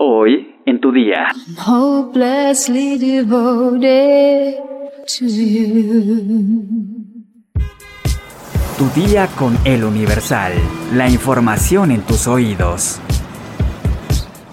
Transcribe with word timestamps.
Hoy 0.00 0.54
en 0.64 0.80
tu 0.80 0.92
día. 0.92 1.26
hopelessly 1.58 2.98
devoted 2.98 4.54
to 5.06 5.26
you. 5.26 6.64
Tu 8.78 8.88
día 9.00 9.26
con 9.36 9.58
el 9.64 9.82
Universal. 9.82 10.52
La 10.94 11.08
información 11.08 11.90
en 11.90 12.02
tus 12.02 12.28
oídos. 12.28 13.00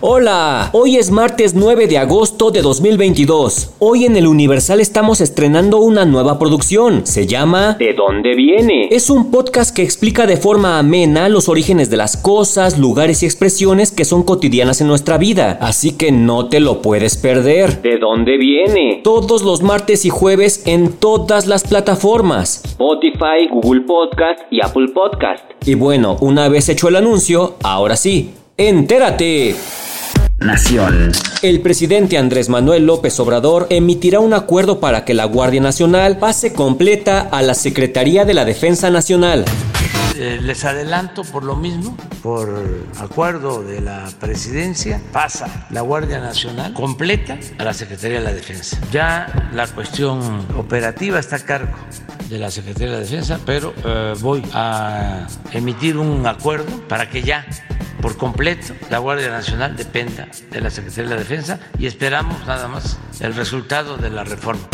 Hola, 0.08 0.70
hoy 0.74 0.98
es 0.98 1.10
martes 1.10 1.56
9 1.56 1.88
de 1.88 1.98
agosto 1.98 2.52
de 2.52 2.62
2022. 2.62 3.72
Hoy 3.80 4.06
en 4.06 4.16
el 4.16 4.28
Universal 4.28 4.80
estamos 4.80 5.20
estrenando 5.20 5.80
una 5.80 6.06
nueva 6.06 6.38
producción. 6.38 7.08
Se 7.08 7.26
llama 7.26 7.74
¿De 7.80 7.94
dónde 7.94 8.36
viene? 8.36 8.88
Es 8.92 9.10
un 9.10 9.32
podcast 9.32 9.76
que 9.76 9.82
explica 9.82 10.28
de 10.28 10.38
forma 10.38 10.78
amena 10.78 11.28
los 11.28 11.50
orígenes 11.50 11.90
de 11.90 11.98
las 11.98 12.18
cosas, 12.18 12.78
lugares 12.78 13.24
y 13.24 13.26
expresiones 13.26 13.92
que 13.92 14.06
son 14.06 14.22
cotidianas 14.22 14.80
en 14.80 14.90
nuestra 14.90 15.18
vida. 15.18 15.58
Así 15.60 15.98
que 15.98 16.12
no 16.12 16.50
te 16.50 16.60
lo 16.60 16.84
puedes 16.84 17.18
perder. 17.18 17.82
¿De 17.82 17.98
dónde 17.98 18.38
viene? 18.38 19.02
Todos 19.04 19.42
los 19.42 19.64
martes 19.64 20.06
y 20.06 20.12
jueves 20.12 20.68
en 20.68 20.94
todas 20.94 21.48
las 21.48 21.64
plataformas. 21.64 22.62
Spotify, 22.64 23.48
Google 23.50 23.82
Podcast 23.82 24.42
y 24.52 24.64
Apple 24.64 24.90
Podcast. 24.94 25.46
Y 25.66 25.74
bueno, 25.74 26.16
una 26.22 26.48
vez 26.48 26.70
hecho 26.70 26.90
el 26.90 26.96
anuncio, 26.98 27.56
ahora 27.64 27.96
sí, 27.96 28.36
entérate. 28.56 29.56
Nación. 30.40 31.12
El 31.42 31.62
presidente 31.62 32.18
Andrés 32.18 32.50
Manuel 32.50 32.86
López 32.86 33.20
Obrador 33.20 33.68
emitirá 33.70 34.20
un 34.20 34.34
acuerdo 34.34 34.80
para 34.80 35.06
que 35.06 35.14
la 35.14 35.26
Guardia 35.26 35.62
Nacional 35.62 36.18
pase 36.18 36.54
completa 36.54 37.22
a 37.22 37.42
la 37.42 37.54
Secretaría 37.54 38.26
de 38.26 38.34
la 38.34 38.44
Defensa 38.44 38.90
Nacional. 38.90 39.46
Eh, 40.18 40.40
les 40.42 40.64
adelanto 40.64 41.24
por 41.24 41.44
lo 41.44 41.56
mismo, 41.56 41.98
por 42.24 42.50
acuerdo 43.00 43.64
de 43.64 43.82
la 43.82 44.10
presidencia, 44.20 45.02
pasa 45.12 45.68
la 45.72 45.82
Guardia 45.82 46.20
Nacional 46.20 46.74
completa 46.74 47.38
a 47.58 47.64
la 47.64 47.74
Secretaría 47.74 48.20
de 48.20 48.24
la 48.24 48.34
Defensa. 48.34 48.78
Ya 48.92 49.50
la 49.54 49.68
cuestión 49.68 50.46
operativa 50.58 51.20
está 51.20 51.36
a 51.36 51.40
cargo 51.40 51.76
de 52.30 52.40
la 52.40 52.50
Secretaría 52.50 52.88
de 52.88 52.94
la 52.94 53.00
Defensa, 53.00 53.40
pero 53.46 53.74
eh, 53.84 54.14
voy 54.22 54.42
a 54.54 55.28
emitir 55.52 55.98
un 55.98 56.26
acuerdo 56.26 56.82
para 56.88 57.10
que 57.10 57.22
ya 57.22 57.46
por 58.06 58.18
completo 58.18 58.76
la 58.92 59.00
Guardia 59.00 59.32
Nacional 59.32 59.76
dependa 59.76 60.28
de 60.52 60.62
la 60.62 60.70
Secretaría 60.70 61.10
de 61.10 61.16
la 61.16 61.22
Defensa 61.22 61.60
y 61.80 61.88
esperamos 61.88 62.46
nada 62.46 62.68
más 62.68 63.00
el 63.20 63.34
resultado 63.34 63.98
de 63.98 64.12
la 64.12 64.24
reforma. 64.24 64.68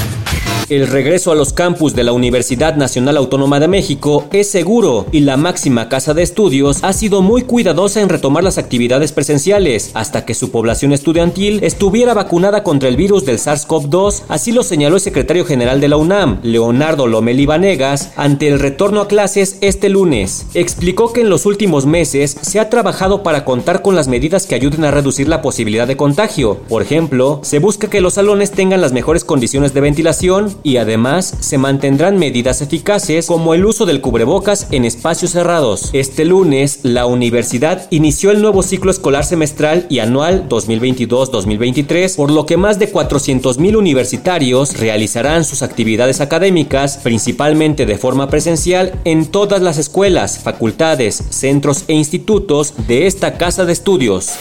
El 0.71 0.87
regreso 0.87 1.33
a 1.33 1.35
los 1.35 1.51
campus 1.51 1.95
de 1.95 2.05
la 2.05 2.13
Universidad 2.13 2.77
Nacional 2.77 3.17
Autónoma 3.17 3.59
de 3.59 3.67
México 3.67 4.29
es 4.31 4.49
seguro 4.49 5.05
y 5.11 5.19
la 5.19 5.35
máxima 5.35 5.89
casa 5.89 6.13
de 6.13 6.23
estudios 6.23 6.81
ha 6.81 6.93
sido 6.93 7.21
muy 7.21 7.41
cuidadosa 7.41 7.99
en 7.99 8.07
retomar 8.07 8.41
las 8.41 8.57
actividades 8.57 9.11
presenciales 9.11 9.91
hasta 9.95 10.23
que 10.23 10.33
su 10.33 10.49
población 10.49 10.93
estudiantil 10.93 11.59
estuviera 11.61 12.13
vacunada 12.13 12.63
contra 12.63 12.87
el 12.87 12.95
virus 12.95 13.25
del 13.25 13.37
SARS-CoV-2, 13.37 14.21
así 14.29 14.53
lo 14.53 14.63
señaló 14.63 14.95
el 14.95 15.01
secretario 15.01 15.43
general 15.43 15.81
de 15.81 15.89
la 15.89 15.97
UNAM, 15.97 16.39
Leonardo 16.41 17.05
Lomeli 17.05 17.45
Vanegas, 17.45 18.13
ante 18.15 18.47
el 18.47 18.57
retorno 18.57 19.01
a 19.01 19.09
clases 19.09 19.57
este 19.59 19.89
lunes. 19.89 20.45
Explicó 20.53 21.11
que 21.11 21.19
en 21.19 21.29
los 21.29 21.45
últimos 21.45 21.85
meses 21.85 22.37
se 22.39 22.61
ha 22.61 22.69
trabajado 22.69 23.23
para 23.23 23.43
contar 23.43 23.81
con 23.81 23.97
las 23.97 24.07
medidas 24.07 24.47
que 24.47 24.55
ayuden 24.55 24.85
a 24.85 24.91
reducir 24.91 25.27
la 25.27 25.41
posibilidad 25.41 25.85
de 25.85 25.97
contagio. 25.97 26.59
Por 26.69 26.81
ejemplo, 26.81 27.41
se 27.43 27.59
busca 27.59 27.89
que 27.89 27.99
los 27.99 28.13
salones 28.13 28.51
tengan 28.51 28.79
las 28.79 28.93
mejores 28.93 29.25
condiciones 29.25 29.73
de 29.73 29.81
ventilación 29.81 30.60
y 30.63 30.77
además 30.77 31.35
se 31.39 31.57
mantendrán 31.57 32.17
medidas 32.17 32.61
eficaces 32.61 33.25
como 33.25 33.53
el 33.53 33.65
uso 33.65 33.85
del 33.85 34.01
cubrebocas 34.01 34.67
en 34.71 34.85
espacios 34.85 35.31
cerrados. 35.31 35.89
Este 35.93 36.25
lunes, 36.25 36.79
la 36.83 37.05
universidad 37.05 37.87
inició 37.89 38.31
el 38.31 38.41
nuevo 38.41 38.63
ciclo 38.63 38.91
escolar 38.91 39.25
semestral 39.25 39.85
y 39.89 39.99
anual 39.99 40.47
2022-2023, 40.49 42.15
por 42.15 42.31
lo 42.31 42.45
que 42.45 42.57
más 42.57 42.79
de 42.79 42.91
400.000 42.91 43.77
universitarios 43.77 44.77
realizarán 44.77 45.45
sus 45.45 45.61
actividades 45.61 46.21
académicas, 46.21 46.97
principalmente 46.97 47.85
de 47.85 47.97
forma 47.97 48.29
presencial, 48.29 48.99
en 49.05 49.25
todas 49.25 49.61
las 49.61 49.77
escuelas, 49.77 50.39
facultades, 50.39 51.23
centros 51.29 51.85
e 51.87 51.93
institutos 51.93 52.73
de 52.87 53.07
esta 53.07 53.37
casa 53.37 53.65
de 53.65 53.73
estudios. 53.73 54.31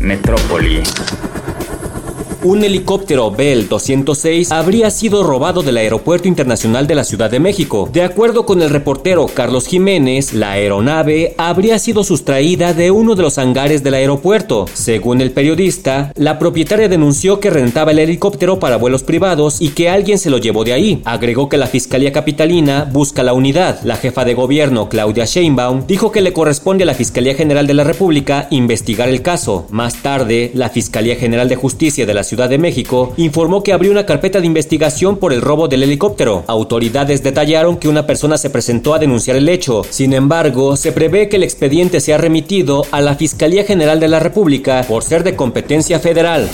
Metrópoli. 0.00 0.82
Un 2.44 2.62
helicóptero 2.62 3.30
Bell 3.30 3.70
206 3.70 4.52
habría 4.52 4.90
sido 4.90 5.22
robado 5.22 5.62
del 5.62 5.78
Aeropuerto 5.78 6.28
Internacional 6.28 6.86
de 6.86 6.94
la 6.94 7.02
Ciudad 7.02 7.30
de 7.30 7.40
México. 7.40 7.88
De 7.90 8.02
acuerdo 8.02 8.44
con 8.44 8.60
el 8.60 8.68
reportero 8.68 9.26
Carlos 9.32 9.66
Jiménez, 9.66 10.34
la 10.34 10.50
aeronave 10.50 11.34
habría 11.38 11.78
sido 11.78 12.04
sustraída 12.04 12.74
de 12.74 12.90
uno 12.90 13.14
de 13.14 13.22
los 13.22 13.38
hangares 13.38 13.82
del 13.82 13.94
aeropuerto. 13.94 14.66
Según 14.74 15.22
el 15.22 15.30
periodista, 15.30 16.12
la 16.16 16.38
propietaria 16.38 16.86
denunció 16.86 17.40
que 17.40 17.48
rentaba 17.48 17.92
el 17.92 17.98
helicóptero 17.98 18.58
para 18.58 18.76
vuelos 18.76 19.04
privados 19.04 19.62
y 19.62 19.70
que 19.70 19.88
alguien 19.88 20.18
se 20.18 20.28
lo 20.28 20.36
llevó 20.36 20.64
de 20.64 20.74
ahí. 20.74 21.00
Agregó 21.06 21.48
que 21.48 21.56
la 21.56 21.66
Fiscalía 21.66 22.12
Capitalina 22.12 22.86
busca 22.92 23.22
la 23.22 23.32
unidad. 23.32 23.80
La 23.84 23.96
jefa 23.96 24.26
de 24.26 24.34
gobierno, 24.34 24.90
Claudia 24.90 25.24
Sheinbaum, 25.24 25.86
dijo 25.86 26.12
que 26.12 26.20
le 26.20 26.34
corresponde 26.34 26.84
a 26.84 26.88
la 26.88 26.92
Fiscalía 26.92 27.34
General 27.34 27.66
de 27.66 27.72
la 27.72 27.84
República 27.84 28.48
investigar 28.50 29.08
el 29.08 29.22
caso. 29.22 29.66
Más 29.70 30.02
tarde, 30.02 30.50
la 30.52 30.68
Fiscalía 30.68 31.16
General 31.16 31.48
de 31.48 31.56
Justicia 31.56 32.04
de 32.04 32.12
la 32.12 32.22
Ciudad 32.22 32.33
de 32.34 32.58
México 32.58 33.12
informó 33.16 33.62
que 33.62 33.72
abrió 33.72 33.92
una 33.92 34.04
carpeta 34.04 34.40
de 34.40 34.46
investigación 34.46 35.16
por 35.16 35.32
el 35.32 35.40
robo 35.40 35.68
del 35.68 35.84
helicóptero. 35.84 36.44
Autoridades 36.48 37.22
detallaron 37.22 37.76
que 37.76 37.88
una 37.88 38.06
persona 38.06 38.36
se 38.36 38.50
presentó 38.50 38.92
a 38.92 38.98
denunciar 38.98 39.36
el 39.36 39.48
hecho. 39.48 39.82
Sin 39.88 40.12
embargo, 40.12 40.76
se 40.76 40.92
prevé 40.92 41.28
que 41.28 41.36
el 41.36 41.44
expediente 41.44 42.00
sea 42.00 42.18
remitido 42.18 42.84
a 42.90 43.00
la 43.00 43.14
Fiscalía 43.14 43.64
General 43.64 44.00
de 44.00 44.08
la 44.08 44.18
República 44.18 44.84
por 44.88 45.04
ser 45.04 45.22
de 45.22 45.36
competencia 45.36 46.00
federal. 46.00 46.48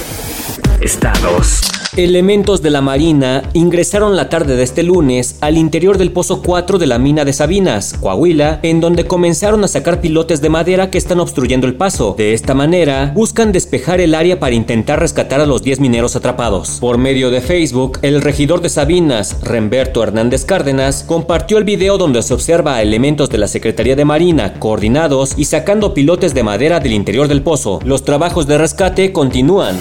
Estados. 0.80 1.79
Elementos 1.96 2.62
de 2.62 2.70
la 2.70 2.82
Marina 2.82 3.42
ingresaron 3.52 4.14
la 4.14 4.28
tarde 4.28 4.54
de 4.54 4.62
este 4.62 4.84
lunes 4.84 5.38
al 5.40 5.58
interior 5.58 5.98
del 5.98 6.12
Pozo 6.12 6.40
4 6.40 6.78
de 6.78 6.86
la 6.86 7.00
mina 7.00 7.24
de 7.24 7.32
Sabinas, 7.32 7.94
Coahuila, 8.00 8.60
en 8.62 8.80
donde 8.80 9.06
comenzaron 9.06 9.64
a 9.64 9.68
sacar 9.68 10.00
pilotes 10.00 10.40
de 10.40 10.50
madera 10.50 10.88
que 10.88 10.98
están 10.98 11.18
obstruyendo 11.18 11.66
el 11.66 11.74
paso. 11.74 12.14
De 12.16 12.32
esta 12.32 12.54
manera, 12.54 13.10
buscan 13.12 13.50
despejar 13.50 14.00
el 14.00 14.14
área 14.14 14.38
para 14.38 14.54
intentar 14.54 15.00
rescatar 15.00 15.40
a 15.40 15.46
los 15.46 15.64
10 15.64 15.80
mineros 15.80 16.14
atrapados. 16.14 16.78
Por 16.80 16.96
medio 16.96 17.28
de 17.32 17.40
Facebook, 17.40 17.98
el 18.02 18.22
regidor 18.22 18.60
de 18.60 18.68
Sabinas, 18.68 19.42
Remberto 19.42 20.04
Hernández 20.04 20.44
Cárdenas, 20.44 21.02
compartió 21.02 21.58
el 21.58 21.64
video 21.64 21.98
donde 21.98 22.22
se 22.22 22.34
observa 22.34 22.76
a 22.76 22.82
elementos 22.82 23.30
de 23.30 23.38
la 23.38 23.48
Secretaría 23.48 23.96
de 23.96 24.04
Marina 24.04 24.54
coordinados 24.60 25.34
y 25.36 25.46
sacando 25.46 25.92
pilotes 25.92 26.34
de 26.34 26.44
madera 26.44 26.78
del 26.78 26.92
interior 26.92 27.26
del 27.26 27.42
pozo. 27.42 27.80
Los 27.84 28.04
trabajos 28.04 28.46
de 28.46 28.58
rescate 28.58 29.12
continúan. 29.12 29.76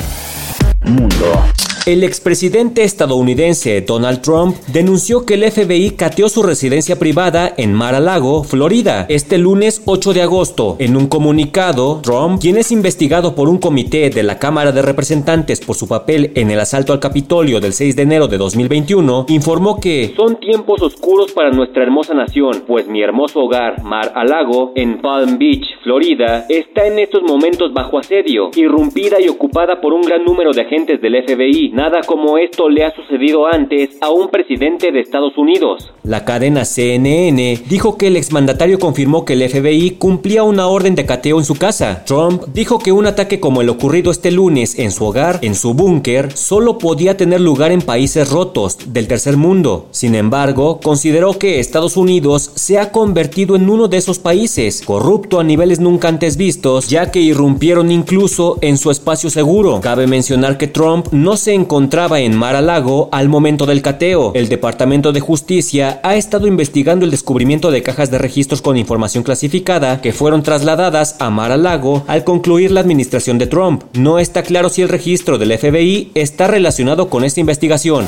Mundo. 0.83 1.43
El 1.89 2.03
expresidente 2.03 2.83
estadounidense 2.83 3.81
Donald 3.81 4.21
Trump 4.21 4.55
denunció 4.67 5.25
que 5.25 5.33
el 5.33 5.51
FBI 5.51 5.95
cateó 5.97 6.29
su 6.29 6.43
residencia 6.43 6.99
privada 6.99 7.51
en 7.57 7.73
Mar-a-Lago, 7.73 8.43
Florida, 8.43 9.07
este 9.09 9.39
lunes 9.39 9.81
8 9.87 10.13
de 10.13 10.21
agosto. 10.21 10.75
En 10.77 10.95
un 10.95 11.07
comunicado, 11.07 11.99
Trump, 12.03 12.39
quien 12.39 12.57
es 12.57 12.71
investigado 12.71 13.33
por 13.33 13.49
un 13.49 13.57
comité 13.57 14.11
de 14.11 14.21
la 14.21 14.37
Cámara 14.37 14.71
de 14.71 14.83
Representantes 14.83 15.61
por 15.61 15.75
su 15.75 15.87
papel 15.87 16.31
en 16.35 16.51
el 16.51 16.59
asalto 16.59 16.93
al 16.93 16.99
Capitolio 16.99 17.59
del 17.59 17.73
6 17.73 17.95
de 17.95 18.03
enero 18.03 18.27
de 18.27 18.37
2021, 18.37 19.25
informó 19.29 19.79
que 19.79 20.13
Son 20.15 20.39
tiempos 20.39 20.83
oscuros 20.83 21.31
para 21.31 21.49
nuestra 21.49 21.81
hermosa 21.81 22.13
nación, 22.13 22.65
pues 22.67 22.87
mi 22.87 23.01
hermoso 23.01 23.39
hogar, 23.39 23.81
Mar-a-Lago, 23.83 24.73
en 24.75 25.01
Palm 25.01 25.39
Beach, 25.39 25.65
Florida, 25.81 26.45
está 26.49 26.85
en 26.85 26.99
estos 26.99 27.23
momentos 27.23 27.73
bajo 27.73 27.97
asedio, 27.97 28.51
irrumpida 28.55 29.19
y 29.19 29.27
ocupada 29.27 29.81
por 29.81 29.93
un 29.93 30.03
gran 30.03 30.23
número 30.23 30.51
de 30.51 30.61
agentes 30.61 31.01
del 31.01 31.23
FBI. 31.23 31.78
Nada 31.79 32.01
como 32.05 32.37
esto 32.37 32.67
le 32.67 32.83
ha 32.83 32.93
sucedido 32.93 33.47
antes 33.47 33.91
a 34.01 34.09
un 34.09 34.27
presidente 34.27 34.91
de 34.91 34.99
Estados 34.99 35.37
Unidos. 35.37 35.93
La 36.03 36.25
cadena 36.25 36.65
CNN 36.65 37.57
dijo 37.69 37.97
que 37.97 38.07
el 38.07 38.17
exmandatario 38.17 38.79
confirmó 38.79 39.23
que 39.23 39.31
el 39.31 39.47
FBI 39.47 39.91
cumplía 39.91 40.43
una 40.43 40.67
orden 40.67 40.95
de 40.95 41.05
cateo 41.05 41.39
en 41.39 41.45
su 41.45 41.55
casa. 41.55 42.03
Trump 42.05 42.43
dijo 42.53 42.79
que 42.79 42.91
un 42.91 43.05
ataque 43.05 43.39
como 43.39 43.61
el 43.61 43.69
ocurrido 43.69 44.11
este 44.11 44.29
lunes 44.29 44.77
en 44.77 44.91
su 44.91 45.05
hogar, 45.05 45.39
en 45.41 45.55
su 45.55 45.73
búnker, 45.73 46.35
solo 46.35 46.79
podía 46.79 47.15
tener 47.15 47.39
lugar 47.39 47.71
en 47.71 47.81
países 47.81 48.29
rotos 48.29 48.91
del 48.91 49.07
tercer 49.07 49.37
mundo. 49.37 49.87
Sin 49.91 50.15
embargo, 50.15 50.81
consideró 50.83 51.39
que 51.39 51.61
Estados 51.61 51.95
Unidos 51.95 52.51
se 52.55 52.77
ha 52.77 52.91
convertido 52.91 53.55
en 53.55 53.69
uno 53.69 53.87
de 53.87 53.95
esos 53.95 54.19
países, 54.19 54.81
corrupto 54.85 55.39
a 55.39 55.45
niveles 55.45 55.79
nunca 55.79 56.09
antes 56.09 56.35
vistos, 56.35 56.89
ya 56.89 57.09
que 57.09 57.21
irrumpieron 57.21 57.89
incluso 57.89 58.57
en 58.59 58.77
su 58.77 58.91
espacio 58.91 59.29
seguro. 59.29 59.79
Cabe 59.79 60.07
mencionar 60.07 60.57
que 60.57 60.67
Trump 60.67 61.07
no 61.13 61.37
se 61.37 61.53
encontraba 61.69 62.19
en 62.19 62.35
Mar-a-Lago 62.35 63.09
al 63.11 63.29
momento 63.29 63.67
del 63.67 63.83
cateo. 63.83 64.31
El 64.33 64.49
Departamento 64.49 65.11
de 65.11 65.19
Justicia 65.19 65.99
ha 66.01 66.15
estado 66.15 66.47
investigando 66.47 67.05
el 67.05 67.11
descubrimiento 67.11 67.69
de 67.69 67.83
cajas 67.83 68.09
de 68.09 68.17
registros 68.17 68.63
con 68.63 68.75
información 68.75 69.23
clasificada 69.23 70.01
que 70.01 70.11
fueron 70.11 70.41
trasladadas 70.41 71.15
a 71.19 71.29
Mar-a-Lago 71.29 72.05
al 72.07 72.23
concluir 72.23 72.71
la 72.71 72.79
administración 72.79 73.37
de 73.37 73.45
Trump. 73.45 73.83
No 73.93 74.17
está 74.17 74.41
claro 74.41 74.69
si 74.69 74.81
el 74.81 74.89
registro 74.89 75.37
del 75.37 75.55
FBI 75.55 76.09
está 76.15 76.47
relacionado 76.47 77.07
con 77.07 77.23
esta 77.23 77.39
investigación. 77.39 78.07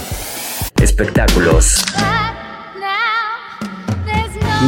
Espectáculos. 0.81 1.84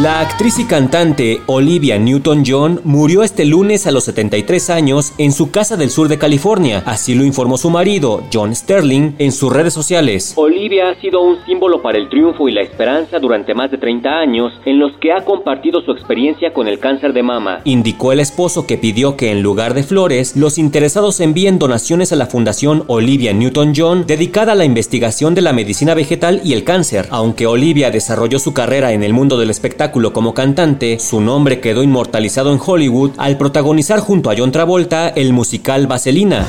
La 0.02 0.22
actriz 0.22 0.58
y 0.58 0.66
cantante 0.66 1.42
Olivia 1.46 2.00
Newton-John 2.00 2.82
murió 2.84 3.22
este 3.22 3.46
lunes 3.46 3.86
a 3.86 3.92
los 3.92 4.06
73 4.06 4.72
años 4.72 5.14
en 5.20 5.32
su 5.32 5.52
casa 5.52 5.78
del 5.78 5.92
sur 5.92 6.08
de 6.08 6.18
California, 6.18 6.82
así 6.88 7.14
lo 7.14 7.24
informó 7.24 7.60
su 7.60 7.70
marido, 7.70 8.24
John 8.34 8.56
Sterling, 8.56 9.12
en 9.20 9.32
sus 9.32 9.54
redes 9.54 9.72
sociales. 9.72 10.34
Olivia 10.36 10.90
ha 10.90 11.00
sido 11.00 11.22
un 11.22 11.38
símbolo 11.46 11.84
para 11.84 12.00
el 12.00 12.10
triunfo 12.10 12.50
y 12.50 12.54
la 12.54 12.62
esperanza 12.62 13.20
durante 13.20 13.54
más 13.54 13.70
de 13.70 13.78
30 13.78 14.10
años 14.10 14.52
en 14.66 14.80
los 14.80 14.94
que 14.98 15.14
ha 15.14 15.24
compartido 15.24 15.82
su 15.82 15.92
experiencia 15.92 16.54
con 16.54 16.68
el 16.68 16.80
cáncer 16.80 17.14
de 17.14 17.22
mama. 17.22 17.62
Indicó 17.64 18.12
el 18.12 18.20
esposo 18.20 18.66
que 18.66 18.80
pidió 18.80 19.16
que 19.16 19.30
en 19.30 19.44
lugar 19.44 19.76
de 19.76 19.84
flores, 19.84 20.36
los 20.36 20.58
interesados 20.58 21.20
envíen 21.20 21.60
donaciones 21.60 22.12
a 22.12 22.16
la 22.16 22.26
Fundación 22.26 22.84
Olivia 22.88 23.32
Newton-John 23.32 24.08
dedicada 24.08 24.54
a 24.54 24.56
la 24.56 24.66
investigación 24.66 25.36
de 25.36 25.42
la 25.42 25.54
medicina 25.54 25.94
vegetal 25.94 26.42
y 26.44 26.54
el 26.54 26.64
cáncer. 26.64 27.06
Aunque 27.12 27.46
Olivia 27.46 27.92
desarrolló 27.92 28.40
su 28.40 28.56
carrera 28.56 28.94
en 28.94 29.04
el 29.04 29.14
mundo 29.14 29.38
del 29.38 29.52
espectáculo, 29.52 29.83
como 29.92 30.34
cantante, 30.34 31.00
su 31.00 31.20
nombre 31.20 31.60
quedó 31.60 31.84
inmortalizado 31.84 32.52
en 32.54 32.60
Hollywood 32.64 33.12
al 33.18 33.38
protagonizar 33.38 34.00
junto 34.00 34.30
a 34.30 34.36
John 34.38 34.52
Travolta 34.52 35.10
el 35.10 35.34
musical 35.34 35.88
Vaselina. 35.88 36.46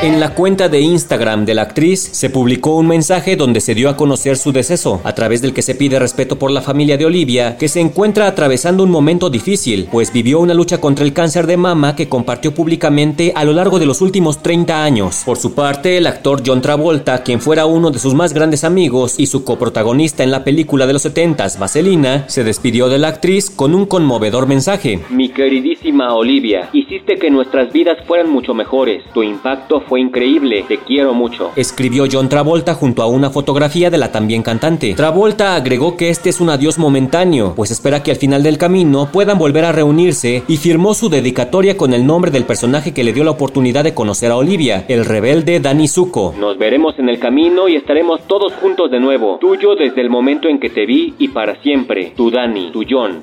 En 0.00 0.20
la 0.20 0.32
cuenta 0.32 0.68
de 0.68 0.80
Instagram 0.80 1.44
de 1.44 1.54
la 1.54 1.62
actriz 1.62 1.98
se 2.00 2.30
publicó 2.30 2.76
un 2.76 2.86
mensaje 2.86 3.34
donde 3.34 3.60
se 3.60 3.74
dio 3.74 3.88
a 3.88 3.96
conocer 3.96 4.36
su 4.36 4.52
deceso, 4.52 5.00
a 5.02 5.12
través 5.16 5.42
del 5.42 5.52
que 5.52 5.60
se 5.60 5.74
pide 5.74 5.98
respeto 5.98 6.38
por 6.38 6.52
la 6.52 6.60
familia 6.60 6.96
de 6.96 7.04
Olivia, 7.04 7.56
que 7.56 7.66
se 7.66 7.80
encuentra 7.80 8.28
atravesando 8.28 8.84
un 8.84 8.92
momento 8.92 9.28
difícil, 9.28 9.88
pues 9.90 10.12
vivió 10.12 10.38
una 10.38 10.54
lucha 10.54 10.80
contra 10.80 11.04
el 11.04 11.12
cáncer 11.12 11.48
de 11.48 11.56
mama 11.56 11.96
que 11.96 12.08
compartió 12.08 12.54
públicamente 12.54 13.32
a 13.34 13.42
lo 13.42 13.52
largo 13.52 13.80
de 13.80 13.86
los 13.86 14.00
últimos 14.00 14.40
30 14.40 14.84
años. 14.84 15.22
Por 15.26 15.36
su 15.36 15.54
parte, 15.54 15.96
el 15.96 16.06
actor 16.06 16.44
John 16.46 16.62
Travolta, 16.62 17.24
quien 17.24 17.40
fuera 17.40 17.66
uno 17.66 17.90
de 17.90 17.98
sus 17.98 18.14
más 18.14 18.32
grandes 18.32 18.62
amigos 18.62 19.18
y 19.18 19.26
su 19.26 19.42
coprotagonista 19.42 20.22
en 20.22 20.30
la 20.30 20.44
película 20.44 20.86
de 20.86 20.92
los 20.92 21.06
70s, 21.06 21.58
Vaselina, 21.58 22.28
se 22.28 22.44
despidió 22.44 22.88
de 22.88 22.98
la 22.98 23.08
actriz 23.08 23.50
con 23.50 23.74
un 23.74 23.84
conmovedor 23.84 24.46
mensaje. 24.46 25.00
Mi 25.10 25.30
queridísima 25.30 26.14
Olivia, 26.14 26.68
hiciste 26.72 27.16
que 27.16 27.30
nuestras 27.30 27.72
vidas 27.72 27.98
fueran 28.06 28.30
mucho 28.30 28.54
mejores. 28.54 29.02
Tu 29.12 29.24
impacto 29.24 29.82
fue 29.88 30.00
increíble, 30.00 30.64
te 30.68 30.78
quiero 30.78 31.14
mucho. 31.14 31.50
Escribió 31.56 32.04
John 32.10 32.28
Travolta 32.28 32.74
junto 32.74 33.02
a 33.02 33.06
una 33.06 33.30
fotografía 33.30 33.90
de 33.90 33.98
la 33.98 34.12
también 34.12 34.42
cantante. 34.42 34.94
Travolta 34.94 35.56
agregó 35.56 35.96
que 35.96 36.10
este 36.10 36.30
es 36.30 36.40
un 36.40 36.50
adiós 36.50 36.78
momentáneo, 36.78 37.54
pues 37.56 37.70
espera 37.70 38.02
que 38.02 38.10
al 38.10 38.16
final 38.16 38.42
del 38.42 38.58
camino 38.58 39.08
puedan 39.12 39.38
volver 39.38 39.64
a 39.64 39.72
reunirse 39.72 40.42
y 40.46 40.56
firmó 40.56 40.94
su 40.94 41.08
dedicatoria 41.08 41.76
con 41.76 41.92
el 41.92 42.06
nombre 42.06 42.30
del 42.30 42.44
personaje 42.44 42.92
que 42.92 43.04
le 43.04 43.12
dio 43.12 43.24
la 43.24 43.30
oportunidad 43.32 43.84
de 43.84 43.94
conocer 43.94 44.30
a 44.30 44.36
Olivia, 44.36 44.84
el 44.88 45.04
rebelde 45.04 45.60
Danny 45.60 45.88
Zuko. 45.88 46.34
Nos 46.38 46.58
veremos 46.58 46.98
en 46.98 47.08
el 47.08 47.18
camino 47.18 47.68
y 47.68 47.76
estaremos 47.76 48.20
todos 48.26 48.52
juntos 48.54 48.90
de 48.90 49.00
nuevo. 49.00 49.38
Tuyo 49.40 49.74
desde 49.74 50.00
el 50.00 50.10
momento 50.10 50.48
en 50.48 50.58
que 50.58 50.70
te 50.70 50.86
vi 50.86 51.14
y 51.18 51.28
para 51.28 51.60
siempre. 51.62 52.12
Tu 52.16 52.30
Danny, 52.30 52.70
tu 52.72 52.84
John. 52.88 53.22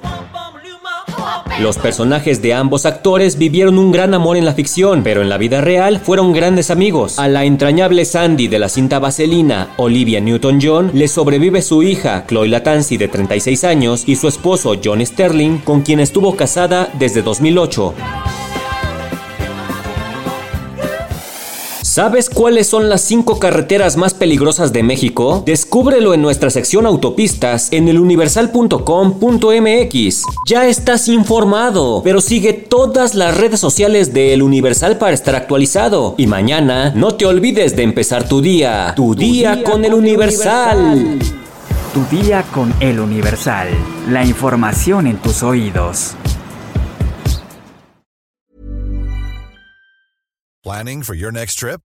Los 1.60 1.78
personajes 1.78 2.42
de 2.42 2.54
ambos 2.54 2.86
actores 2.86 3.38
vivieron 3.38 3.80
un 3.80 3.94
gran 3.94 4.13
amor 4.13 4.36
en 4.36 4.44
la 4.44 4.54
ficción, 4.54 5.04
pero 5.04 5.22
en 5.22 5.30
la 5.30 5.38
vida 5.38 5.62
real 5.62 6.00
fueron 6.00 6.34
grandes 6.34 6.69
amigos. 6.69 7.18
A 7.18 7.30
la 7.30 7.46
entrañable 7.46 8.04
Sandy 8.04 8.50
de 8.50 8.60
la 8.60 8.68
cinta 8.68 9.00
Vaselina, 9.00 9.69
Olivia 9.78 10.19
Newton-John, 10.19 10.92
le 10.94 11.07
sobrevive 11.07 11.62
su 11.62 11.81
hija, 11.81 12.25
Chloe 12.28 12.50
Latanzi, 12.50 12.98
de 12.98 13.07
36 13.07 13.63
años, 13.63 14.04
y 14.06 14.18
su 14.18 14.28
esposo, 14.28 14.75
John 14.84 15.06
Sterling, 15.06 15.60
con 15.60 15.81
quien 15.81 16.02
estuvo 16.02 16.36
casada 16.36 16.90
desde 17.00 17.22
2008. 17.22 17.94
¿Sabes 21.95 22.30
cuáles 22.30 22.68
son 22.68 22.89
las 22.89 23.00
cinco 23.00 23.39
carreteras 23.39 23.95
más 23.95 24.13
peligrosas 24.13 24.74
de 24.74 24.83
México? 24.83 25.44
Descúbrelo 25.45 26.13
en 26.13 26.21
nuestra 26.21 26.50
sección 26.50 26.86
autopistas 26.86 27.71
en 27.71 27.88
eluniversal.com.mx. 27.88 30.24
Ya 30.45 30.68
estás 30.68 31.07
informado, 31.07 32.01
pero 32.03 32.19
sigue 32.19 32.51
todas 32.51 33.15
las 33.15 33.38
redes 33.38 33.62
sociales 33.62 34.13
de 34.13 34.33
El 34.33 34.44
Universal 34.44 34.97
para 34.97 35.13
estar 35.13 35.36
actualizado. 35.36 36.15
Y 36.18 36.27
mañana 36.27 36.92
no 36.94 37.15
te 37.15 37.25
olvides 37.25 37.77
de 37.77 37.83
empezar 37.83 38.27
tu 38.27 38.42
día. 38.42 38.92
Tu, 38.97 39.15
día, 39.15 39.63
con, 39.63 39.86
El 39.86 39.94
Universal. 39.94 41.18
Tu 41.94 42.03
día 42.13 42.44
con 42.53 42.74
El 42.81 43.00
Universal. 43.00 43.69
La 44.09 44.25
información 44.25 45.07
en 45.07 45.15
tus 45.15 45.44
oídos. 45.44 46.12
Planning 50.62 51.03
for 51.03 51.15
your 51.15 51.31
next 51.31 51.57
trip? 51.57 51.84